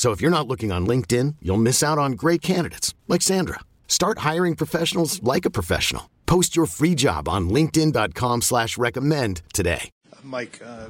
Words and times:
So 0.00 0.12
if 0.12 0.22
you're 0.22 0.30
not 0.30 0.48
looking 0.48 0.72
on 0.72 0.86
LinkedIn, 0.86 1.36
you'll 1.42 1.58
miss 1.58 1.82
out 1.82 1.98
on 1.98 2.12
great 2.12 2.40
candidates 2.40 2.94
like 3.06 3.20
Sandra. 3.20 3.60
Start 3.86 4.20
hiring 4.20 4.56
professionals 4.56 5.22
like 5.22 5.44
a 5.44 5.50
professional. 5.50 6.08
Post 6.24 6.56
your 6.56 6.64
free 6.64 6.94
job 6.94 7.28
on 7.28 7.50
LinkedIn.com 7.50 8.40
slash 8.40 8.78
recommend 8.78 9.42
today. 9.52 9.90
Mike, 10.22 10.58
uh, 10.64 10.86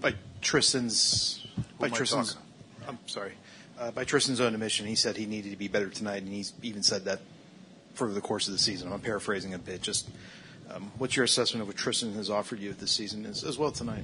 by 0.00 0.14
Tristan's 0.42 1.46
by 1.78 1.88
Tristan's 1.88 2.34
talking? 2.34 2.48
I'm 2.88 2.98
sorry. 3.06 3.34
Uh, 3.78 3.92
by 3.92 4.02
Tristan's 4.02 4.40
own 4.40 4.54
admission, 4.54 4.86
he 4.86 4.96
said 4.96 5.16
he 5.16 5.26
needed 5.26 5.52
to 5.52 5.56
be 5.56 5.68
better 5.68 5.88
tonight, 5.88 6.24
and 6.24 6.32
he's 6.32 6.52
even 6.60 6.82
said 6.82 7.04
that 7.04 7.20
for 7.94 8.10
the 8.10 8.20
course 8.20 8.48
of 8.48 8.54
the 8.54 8.58
season. 8.58 8.92
I'm 8.92 8.98
paraphrasing 8.98 9.54
a 9.54 9.58
bit. 9.58 9.82
Just 9.82 10.10
um, 10.68 10.90
what's 10.98 11.14
your 11.14 11.24
assessment 11.24 11.62
of 11.62 11.68
what 11.68 11.76
Tristan 11.76 12.12
has 12.14 12.28
offered 12.28 12.58
you 12.58 12.72
this 12.72 12.90
season 12.90 13.24
as, 13.24 13.44
as 13.44 13.56
well 13.56 13.70
tonight? 13.70 14.02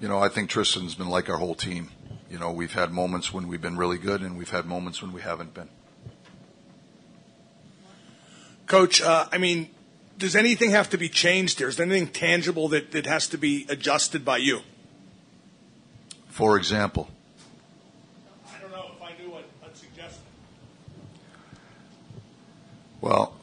You 0.00 0.08
know, 0.08 0.18
I 0.18 0.30
think 0.30 0.48
Tristan's 0.48 0.94
been 0.94 1.10
like 1.10 1.28
our 1.28 1.36
whole 1.36 1.54
team. 1.54 1.90
You 2.30 2.38
know, 2.38 2.50
we've 2.52 2.72
had 2.72 2.90
moments 2.90 3.34
when 3.34 3.48
we've 3.48 3.60
been 3.60 3.76
really 3.76 3.98
good, 3.98 4.22
and 4.22 4.38
we've 4.38 4.48
had 4.48 4.64
moments 4.64 5.02
when 5.02 5.12
we 5.12 5.20
haven't 5.20 5.52
been. 5.52 5.68
Coach, 8.66 9.02
uh, 9.02 9.26
I 9.30 9.36
mean, 9.36 9.68
does 10.16 10.34
anything 10.34 10.70
have 10.70 10.88
to 10.90 10.96
be 10.96 11.10
changed 11.10 11.58
here? 11.58 11.68
Is 11.68 11.76
there 11.76 11.84
anything 11.84 12.06
tangible 12.06 12.68
that, 12.68 12.92
that 12.92 13.04
has 13.04 13.26
to 13.28 13.36
be 13.36 13.66
adjusted 13.68 14.24
by 14.24 14.38
you? 14.38 14.60
For 16.28 16.56
example, 16.56 17.08
I 18.48 18.58
don't 18.60 18.70
know 18.70 18.86
if 18.96 19.02
I 19.02 19.20
knew 19.20 19.30
what 19.30 19.44
I'd 19.62 19.76
suggest. 19.76 20.20
well, 23.02 23.34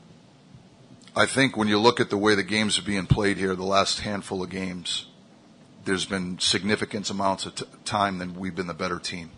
I 1.16 1.28
think 1.28 1.56
when 1.56 1.68
you 1.68 1.78
look 1.78 2.00
at 2.00 2.10
the 2.10 2.18
way 2.18 2.34
the 2.34 2.44
games 2.44 2.80
are 2.80 2.84
being 2.84 3.06
played 3.06 3.38
here, 3.38 3.54
the 3.54 3.64
last 3.64 4.00
handful 4.00 4.42
of 4.42 4.50
games, 4.50 5.08
there's 5.88 6.06
been 6.06 6.38
significant 6.38 7.10
amounts 7.10 7.46
of 7.46 7.56
t- 7.56 7.66
time 7.86 8.18
that 8.18 8.34
we've 8.34 8.54
been 8.54 8.68
the 8.68 8.74
better 8.74 9.00
team. 9.00 9.32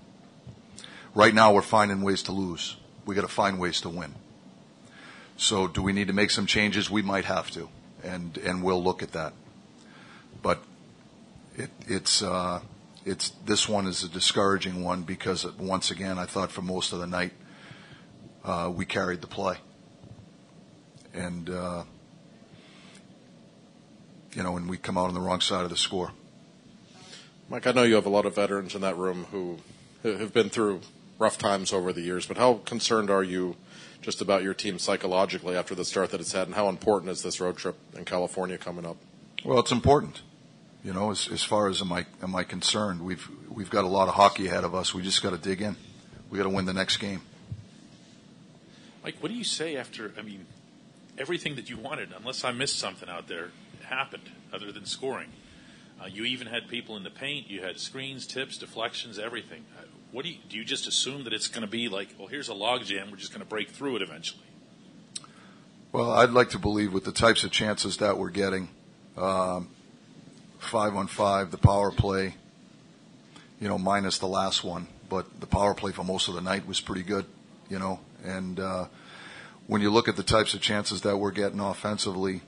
Right 1.14 1.33
now, 1.33 1.53
we're 1.53 1.61
finding 1.61 2.02
ways 2.02 2.23
to 2.23 2.31
lose. 2.31 2.75
We 3.05 3.14
got 3.14 3.22
to 3.22 3.28
find 3.28 3.59
ways 3.59 3.81
to 3.81 3.89
win. 3.89 4.16
So, 5.38 5.67
do 5.67 5.83
we 5.83 5.94
need 5.94 6.08
to 6.08 6.14
make 6.14 6.31
some 6.31 6.47
changes? 6.47 6.89
We 6.89 7.03
might 7.03 7.25
have 7.25 7.52
to, 7.52 7.70
and 8.04 8.36
and 8.39 8.64
we'll 8.64 8.83
look 8.83 9.04
at 9.04 9.11
that. 9.11 9.33
But 10.42 10.64
it, 11.55 11.70
it's 11.87 12.23
uh, 12.23 12.61
it's 13.05 13.30
this 13.45 13.70
one 13.70 13.86
is 13.86 14.04
a 14.04 14.10
discouraging 14.10 14.83
one 14.83 15.04
because 15.04 15.45
once 15.58 15.92
again, 15.92 16.17
I 16.17 16.26
thought 16.26 16.52
for 16.52 16.64
most 16.64 16.93
of 16.93 16.99
the 16.99 17.08
night 17.08 17.31
uh, 18.43 18.71
we 18.76 18.86
carried 18.86 19.21
the 19.21 19.27
play, 19.27 19.58
and 21.14 21.48
uh, 21.48 21.83
you 24.33 24.42
know, 24.42 24.58
and 24.58 24.67
we 24.67 24.77
come 24.77 24.98
out 24.98 25.10
on 25.10 25.14
the 25.14 25.21
wrong 25.21 25.42
side 25.42 25.64
of 25.64 25.70
the 25.70 25.77
score. 25.77 26.11
Mike, 27.49 27.65
I 27.65 27.71
know 27.71 27.82
you 27.82 27.95
have 27.95 28.05
a 28.05 28.10
lot 28.10 28.27
of 28.27 28.36
veterans 28.36 28.76
in 28.76 28.82
that 28.82 28.95
room 28.95 29.26
who 29.32 29.58
have 30.04 30.32
been 30.32 30.49
through 30.49 30.82
rough 31.17 31.39
times 31.39 31.73
over 31.73 31.92
the 31.92 32.02
years, 32.02 32.27
but 32.27 32.37
how 32.37 32.55
concerned 32.65 33.10
are 33.10 33.23
you 33.23 33.55
just 34.04 34.21
about 34.21 34.43
your 34.43 34.54
team 34.54 34.77
psychologically 34.77 35.55
after 35.55 35.73
the 35.73 35.83
start 35.83 36.11
that 36.11 36.21
it's 36.21 36.32
had, 36.32 36.45
and 36.45 36.55
how 36.55 36.70
important 36.70 37.11
is 37.11 37.23
this 37.23 37.42
road 37.42 37.58
trip 37.58 37.76
in 37.98 38.05
California 38.05 38.58
coming 38.58 38.86
up? 38.86 38.98
Well, 39.43 39.58
it's 39.58 39.71
important. 39.71 40.21
You 40.83 40.93
know, 40.93 41.10
as, 41.10 41.27
as 41.27 41.43
far 41.43 41.67
as 41.67 41.82
am 41.82 41.92
I 41.92 42.05
am 42.21 42.36
I 42.36 42.43
concerned, 42.43 43.02
we've 43.02 43.27
we've 43.49 43.70
got 43.70 43.83
a 43.83 43.87
lot 43.87 44.08
of 44.08 44.14
hockey 44.14 44.45
ahead 44.45 44.64
of 44.64 44.76
us. 44.76 44.93
We 44.93 45.02
just 45.02 45.23
got 45.23 45.31
to 45.31 45.37
dig 45.37 45.61
in. 45.61 45.76
We 46.30 46.37
got 46.37 46.43
to 46.43 46.49
win 46.49 46.66
the 46.66 46.73
next 46.73 46.98
game. 46.98 47.21
Mike, 49.04 49.16
what 49.21 49.30
do 49.30 49.36
you 49.36 49.43
say 49.43 49.76
after? 49.76 50.14
I 50.17 50.21
mean, 50.21 50.45
everything 51.17 51.55
that 51.55 51.67
you 51.67 51.77
wanted, 51.77 52.14
unless 52.16 52.45
I 52.45 52.52
missed 52.52 52.77
something 52.77 53.10
out 53.10 53.27
there, 53.27 53.49
happened 53.86 54.30
other 54.54 54.71
than 54.71 54.86
scoring. 54.86 55.30
Uh, 56.02 56.05
you 56.08 56.26
even 56.26 56.48
had 56.48 56.67
people 56.67 56.95
in 56.98 57.04
the 57.04 57.10
paint. 57.10 57.49
You 57.49 57.61
had 57.61 57.80
screens, 57.80 58.26
tips, 58.26 58.58
deflections, 58.58 59.20
everything. 59.20 59.65
Uh, 59.77 59.83
what 60.11 60.26
do 60.26 60.32
you 60.32 60.37
do? 60.48 60.58
You 60.58 60.64
just 60.64 60.87
assume 60.87 61.23
that 61.26 61.33
it's 61.33 61.48
going 61.48 61.61
to 61.61 61.70
be 61.70 61.89
like, 61.89 62.15
well, 62.17 62.27
here's 62.27 62.49
a 62.49 62.54
logjam. 62.54 63.11
We're 63.11 63.17
just 63.17 63.32
going 63.32 63.42
to 63.42 63.49
break 63.49 63.70
through 63.70 63.98
it 63.98 64.02
eventually. 64.02 64.43
Well, 65.92 66.11
I'd 66.11 66.30
like 66.30 66.52
to 66.52 66.60
believe 66.60 66.93
with 66.93 67.04
the 67.04 67.11
types 67.11 67.43
of 67.43 67.52
chances 67.52 67.98
that 67.98 68.17
we're 68.17 68.30
getting, 68.30 68.70
um, 69.17 69.70
five 70.60 70.95
on 70.95 71.08
five, 71.08 71.52
the 71.52 71.58
power 71.58 71.92
play, 71.92 72.36
you 73.60 73.67
know, 73.67 73.77
minus 73.77 74.20
the 74.20 74.27
last 74.27 74.64
one, 74.64 74.87
but 75.10 75.39
the 75.39 75.48
power 75.48 75.73
play 75.73 75.92
for 75.92 76.04
most 76.04 76.27
of 76.27 76.36
the 76.36 76.42
night 76.42 76.67
was 76.67 76.80
pretty 76.80 77.02
good, 77.02 77.26
you 77.70 77.80
know, 77.80 77.99
and 78.23 78.60
uh, 78.60 78.86
when 79.66 79.81
you 79.81 79.89
look 79.89 80.08
at 80.08 80.16
the 80.16 80.23
types 80.23 80.54
of 80.54 80.61
chances 80.61 81.02
that 81.02 81.17
we're 81.17 81.31
getting 81.31 81.60
offensively, 81.60 82.42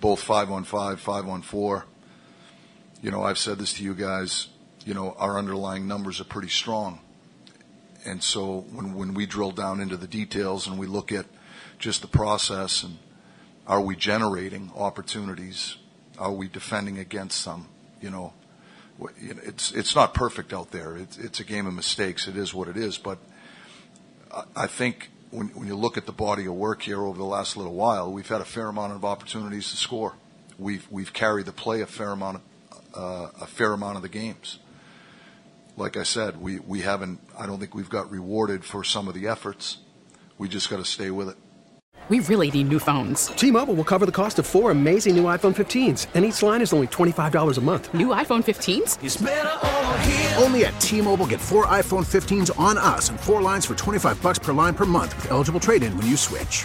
both 0.00 0.20
five 0.20 0.50
on 0.50 0.64
five, 0.64 1.00
five 1.00 1.26
on 1.26 1.42
four, 1.42 1.86
you 3.02 3.10
know, 3.10 3.22
I've 3.22 3.38
said 3.38 3.58
this 3.58 3.74
to 3.74 3.84
you 3.84 3.94
guys, 3.94 4.48
you 4.84 4.94
know, 4.94 5.14
our 5.18 5.38
underlying 5.38 5.86
numbers 5.86 6.20
are 6.20 6.24
pretty 6.24 6.48
strong. 6.48 7.00
And 8.04 8.22
so 8.22 8.60
when, 8.72 8.94
when 8.94 9.14
we 9.14 9.26
drill 9.26 9.50
down 9.50 9.80
into 9.80 9.96
the 9.96 10.06
details 10.06 10.66
and 10.66 10.78
we 10.78 10.86
look 10.86 11.12
at 11.12 11.26
just 11.78 12.02
the 12.02 12.08
process 12.08 12.82
and 12.82 12.98
are 13.66 13.80
we 13.80 13.96
generating 13.96 14.70
opportunities? 14.76 15.76
Are 16.18 16.32
we 16.32 16.48
defending 16.48 16.98
against 16.98 17.44
them? 17.44 17.66
You 18.00 18.10
know, 18.10 18.32
it's, 19.20 19.72
it's 19.72 19.94
not 19.94 20.14
perfect 20.14 20.52
out 20.52 20.70
there. 20.70 20.96
It's, 20.96 21.18
it's 21.18 21.40
a 21.40 21.44
game 21.44 21.66
of 21.66 21.74
mistakes. 21.74 22.26
It 22.26 22.36
is 22.36 22.54
what 22.54 22.68
it 22.68 22.76
is. 22.76 22.98
But 22.98 23.18
I- 24.32 24.44
I 24.56 24.66
think 24.66 25.10
when, 25.30 25.48
when 25.48 25.66
you 25.68 25.76
look 25.76 25.96
at 25.98 26.06
the 26.06 26.12
body 26.12 26.46
of 26.46 26.54
work 26.54 26.82
here 26.82 27.02
over 27.02 27.18
the 27.18 27.24
last 27.24 27.56
little 27.56 27.74
while, 27.74 28.10
we've 28.10 28.28
had 28.28 28.40
a 28.40 28.46
fair 28.46 28.68
amount 28.68 28.94
of 28.94 29.04
opportunities 29.04 29.70
to 29.70 29.76
score. 29.76 30.14
We've, 30.58 30.86
we've 30.90 31.12
carried 31.12 31.46
the 31.46 31.52
play 31.52 31.82
a 31.82 31.86
fair 31.86 32.10
amount 32.10 32.40
uh, 32.94 33.28
a 33.40 33.46
fair 33.46 33.72
amount 33.72 33.96
of 33.96 34.02
the 34.02 34.08
games. 34.08 34.58
Like 35.76 35.96
I 35.96 36.02
said, 36.02 36.40
we, 36.40 36.58
we 36.58 36.80
haven't, 36.80 37.20
I 37.38 37.46
don't 37.46 37.60
think 37.60 37.74
we've 37.74 37.88
got 37.88 38.10
rewarded 38.10 38.64
for 38.64 38.82
some 38.82 39.06
of 39.06 39.14
the 39.14 39.28
efforts. 39.28 39.78
We 40.36 40.48
just 40.48 40.70
got 40.70 40.78
to 40.78 40.84
stay 40.84 41.10
with 41.10 41.28
it. 41.28 41.36
We 42.08 42.20
really 42.20 42.50
need 42.50 42.68
new 42.68 42.78
phones. 42.78 43.26
T-Mobile 43.26 43.74
will 43.74 43.84
cover 43.84 44.06
the 44.06 44.12
cost 44.12 44.38
of 44.38 44.46
four 44.46 44.70
amazing 44.70 45.14
new 45.14 45.24
iPhone 45.24 45.54
15s, 45.54 46.06
and 46.14 46.24
each 46.24 46.42
line 46.42 46.62
is 46.62 46.72
only 46.72 46.86
$25 46.86 47.58
a 47.58 47.60
month. 47.60 47.92
New 47.92 48.08
iPhone 48.08 48.42
15s? 48.42 50.42
Only 50.42 50.64
at 50.64 50.80
T-Mobile 50.80 51.26
get 51.26 51.38
four 51.38 51.66
iPhone 51.66 52.06
15s 52.06 52.58
on 52.58 52.78
us 52.78 53.10
and 53.10 53.20
four 53.20 53.42
lines 53.42 53.66
for 53.66 53.74
25 53.74 54.22
bucks 54.22 54.38
per 54.38 54.54
line 54.54 54.72
per 54.72 54.86
month 54.86 55.14
with 55.16 55.30
eligible 55.30 55.60
trade-in 55.60 55.94
when 55.98 56.06
you 56.06 56.16
switch. 56.16 56.64